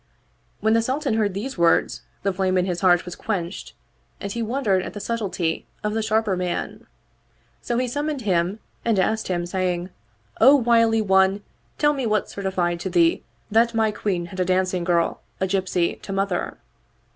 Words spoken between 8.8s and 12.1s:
and asked him saying," O wily one, tell me